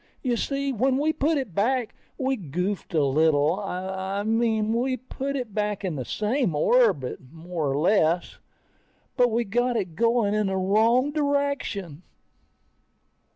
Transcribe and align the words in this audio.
You 0.23 0.35
see, 0.35 0.73
when 0.73 0.97
we 0.97 1.13
put 1.13 1.37
it 1.37 1.53
back, 1.53 1.93
we 2.17 2.35
goofed 2.35 2.95
a 2.95 3.03
little. 3.05 3.59
I 3.59 4.23
mean, 4.23 4.73
we 4.73 4.97
put 4.97 5.35
it 5.35 5.53
back 5.53 5.85
in 5.85 5.95
the 5.95 6.05
same 6.05 6.55
orbit, 6.55 7.19
more 7.31 7.69
or 7.69 7.77
less, 7.77 8.39
but 9.15 9.29
we 9.29 9.43
got 9.43 9.77
it 9.77 9.95
going 9.95 10.33
in 10.33 10.47
the 10.47 10.57
wrong 10.57 11.11
direction. 11.11 12.01